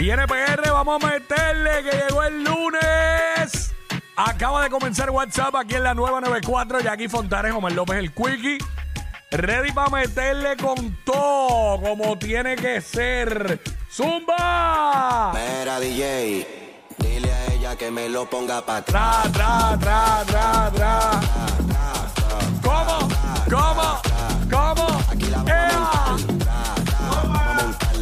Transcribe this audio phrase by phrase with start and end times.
[0.00, 3.74] Viene PR, vamos a meterle que llegó el lunes.
[4.16, 6.80] Acaba de comenzar WhatsApp aquí en la nueva 94.
[6.80, 8.56] Jackie Fontanes, Omar López, el Quickie.
[9.30, 13.60] Ready para meterle con todo, como tiene que ser.
[13.92, 15.34] ¡Zumba!
[15.34, 16.46] Mira, DJ,
[16.96, 19.30] dile a ella que me lo ponga para atrás.
[19.32, 21.20] Tra, tra, tra, tra, tra.
[22.62, 23.08] ¿Cómo?
[23.50, 23.99] ¿Cómo?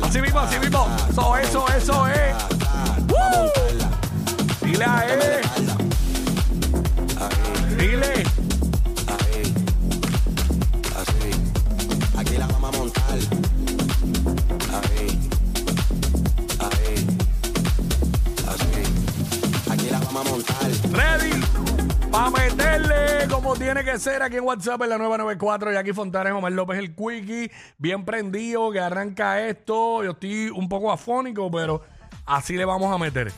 [0.09, 0.87] Así mismo, así mismo.
[1.11, 2.35] Eso, eso, eso es.
[4.63, 5.21] Dile a él.
[7.77, 8.25] Dile.
[10.97, 11.31] Así.
[12.17, 13.58] Aquí la vamos a montar.
[23.27, 26.79] Como tiene que ser aquí en WhatsApp en la 994 y aquí Fontanes Omar López
[26.79, 30.05] el Quickie, bien prendido, que arranca esto.
[30.05, 31.83] Yo estoy un poco afónico, pero
[32.27, 33.33] así le vamos a meter.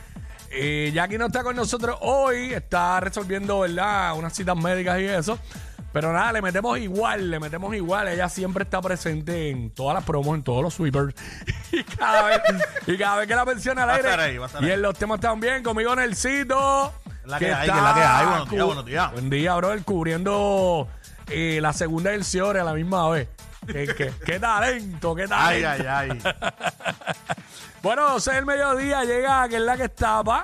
[0.51, 4.15] Eh, Jackie no está con nosotros hoy, está resolviendo, ¿verdad?
[4.17, 5.39] Unas citas médicas y eso.
[5.91, 8.07] Pero nada, le metemos igual, le metemos igual.
[8.07, 11.15] Ella siempre está presente en todas las promos, en todos los sweepers.
[11.71, 12.41] y, cada vez,
[12.87, 14.09] y cada vez que la menciona al aire.
[14.09, 16.93] ahí, y en los temas también, conmigo Nelsito.
[17.25, 18.25] La que hay, que la que hay.
[18.25, 19.11] Buenos días, buenos días.
[19.11, 20.87] Buen día, brother, cubriendo
[21.27, 23.27] eh, la segunda del Ciore a la misma vez.
[23.67, 25.69] ¿Qué, qué, qué talento, qué talento.
[25.69, 26.23] Ay, ay, ay.
[27.83, 30.43] Bueno, 12 del mediodía llega que es la que estaba.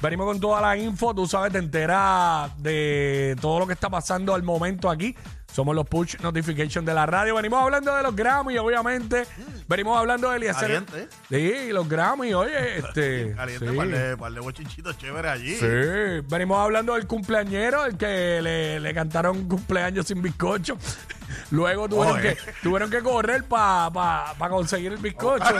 [0.00, 4.34] Venimos con toda la info, tú sabes, te enteras de todo lo que está pasando
[4.34, 5.16] al momento aquí.
[5.52, 7.34] Somos los push notification de la radio.
[7.34, 9.24] Venimos hablando de los Grammy, obviamente.
[9.66, 10.84] Venimos hablando de Eliezer.
[10.94, 11.08] ¿eh?
[11.30, 13.34] Sí, los Grammy, oye, este.
[13.34, 13.76] Caliente, sí.
[13.76, 15.54] par de, par de chéveres allí.
[15.54, 20.76] Sí, venimos hablando del cumpleañero, el que le, le cantaron cumpleaños sin bizcocho.
[21.50, 22.36] Luego tuvieron, Oye.
[22.36, 25.54] que, tuvieron que correr para conseguir el bizcocho.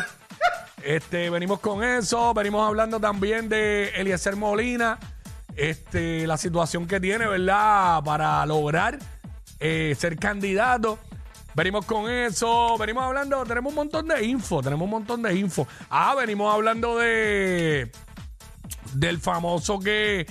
[0.87, 5.01] Este, venimos con eso, venimos hablando también de Eliezer Molina,
[5.57, 8.05] este, la situación que tiene, ¿verdad?
[8.05, 9.01] Para lograr
[9.59, 11.01] eh, ser candidato.
[11.57, 15.67] Venimos con eso, venimos hablando, tenemos un montón de info, tenemos un montón de info.
[15.91, 17.91] Ah, venimos hablando de
[18.93, 20.25] del famoso que,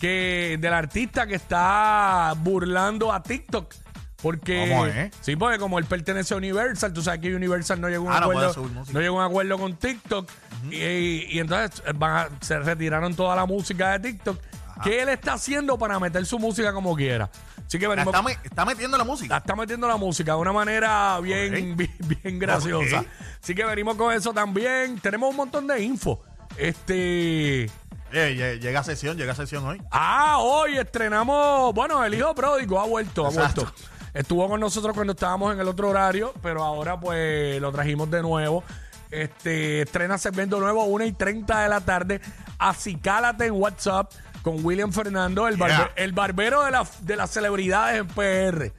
[0.00, 3.74] que del artista que está burlando a TikTok.
[4.20, 5.12] Porque, ¿Cómo es?
[5.20, 8.16] sí, porque como él pertenece a Universal, tú sabes que Universal no llegó a un
[8.16, 8.92] Ah, no acuerdo, música.
[8.92, 10.28] no llegó a un acuerdo con TikTok
[10.70, 14.40] y, y entonces eh, van a- se retiraron toda la música de TikTok.
[14.82, 17.30] ¿Qué él está haciendo para meter su música como quiera?
[17.66, 19.34] Así que La venimos, está, me- está metiendo la música.
[19.34, 21.90] la está metiendo la música de una manera bien, bien,
[22.22, 23.00] bien graciosa.
[23.00, 23.06] Ok.
[23.42, 24.98] Así que venimos con eso también.
[25.00, 26.22] Tenemos un montón de info.
[26.56, 27.64] Este.
[27.64, 27.70] Eh,
[28.12, 29.82] lle- llega sesión, llega sesión hoy.
[29.90, 31.74] Ah, hoy estrenamos.
[31.74, 33.72] Bueno, el hijo pródigo ha vuelto, ha vuelto.
[34.18, 38.20] Estuvo con nosotros cuando estábamos en el otro horario, pero ahora pues lo trajimos de
[38.20, 38.64] nuevo.
[39.12, 42.20] Este estrena segmento nuevo 1 y 30 de la tarde.
[42.58, 44.10] Acicálate en WhatsApp
[44.42, 45.90] con William Fernando, el, barbe- Yeah.
[45.94, 48.72] el barbero de, la- de las celebridades en PR.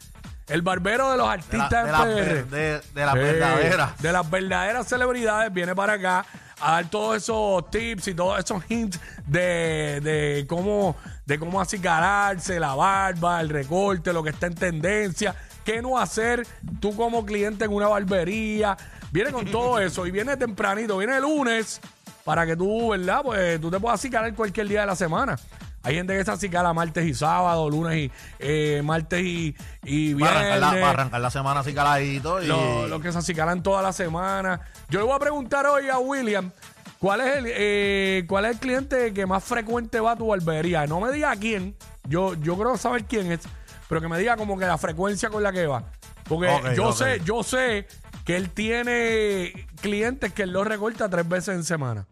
[0.48, 2.44] El barbero de los De, la- artistas de en las PR.
[2.50, 4.02] de- de las verdaderas.
[4.02, 6.26] De las verdaderas celebridades viene para acá
[6.62, 10.96] a dar todos esos tips y todos esos hints de, de cómo
[11.30, 16.46] de cómo acicalarse, la barba, el recorte, lo que está en tendencia, qué no hacer
[16.80, 18.76] tú como cliente en una barbería.
[19.12, 21.80] Viene con todo eso y viene tempranito, viene el lunes
[22.26, 23.22] para que tú, ¿verdad?
[23.24, 25.38] Pues tú te puedas acicalar cualquier día de la semana.
[25.84, 30.32] Hay gente que se acicala martes y sábado, lunes y eh, martes y, y Para
[30.42, 30.52] viernes.
[30.52, 32.42] arrancar, la, para arrancar la semana así caladito.
[32.44, 32.48] Y...
[32.48, 34.60] Lo- Los que se acicalan toda la semana.
[34.90, 36.52] Yo le voy a preguntar hoy a William
[37.00, 40.86] cuál es el eh, cuál es el cliente que más frecuente va a tu barbería.
[40.86, 41.76] No me diga quién.
[42.08, 43.42] Yo, yo creo saber quién es,
[43.88, 45.84] pero que me diga como que la frecuencia con la que va.
[46.26, 47.88] Porque yo sé, yo sé
[48.26, 52.06] que él tiene clientes que él los recorta tres veces en semana.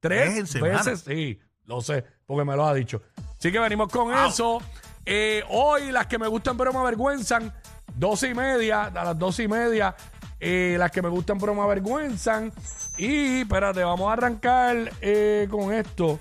[0.00, 0.78] Tres ¿Tres en semana?
[0.78, 3.02] veces, sí, lo sé, porque me lo ha dicho.
[3.38, 4.60] Así que venimos con eso.
[5.06, 7.52] Eh, hoy las que me gustan pero me avergüenzan,
[7.94, 9.94] doce y media, a las doce y media,
[10.40, 12.52] eh, las que me gustan pero me avergüenzan.
[12.96, 16.18] Y espérate, vamos a arrancar eh, con esto.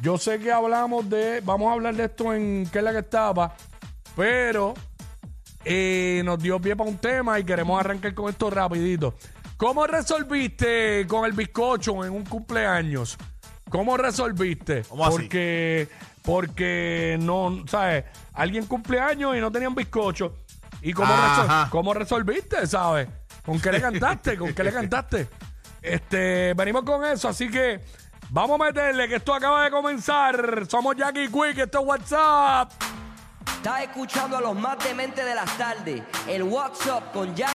[0.00, 3.00] Yo sé que hablamos de, vamos a hablar de esto en qué es la que
[3.00, 3.54] estaba,
[4.16, 4.74] pero
[5.64, 9.14] eh, nos dio pie para un tema y queremos arrancar con esto rapidito.
[9.56, 13.18] ¿Cómo resolviste con el bizcocho en un cumpleaños?
[13.70, 14.82] ¿Cómo resolviste?
[14.88, 15.16] ¿Cómo así?
[15.16, 15.88] Porque,
[16.22, 18.04] porque no, ¿sabes?
[18.34, 20.36] Alguien cumpleaños y no tenían bizcocho.
[20.82, 21.68] ¿Y cómo, Ajá.
[21.70, 23.08] cómo resolviste, sabes?
[23.44, 24.36] ¿Con qué le cantaste?
[24.36, 25.28] ¿Con qué le cantaste?
[25.82, 27.80] Este, venimos con eso, así que
[28.30, 30.66] vamos a meterle que esto acaba de comenzar.
[30.68, 32.72] Somos Jackie Quick, esto es WhatsApp.
[33.56, 36.02] Estás escuchando a los más dementes de las tardes.
[36.26, 37.48] El WhatsApp con Jack